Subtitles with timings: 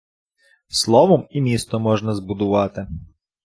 [0.69, 2.87] Словом і місто можна збудувати.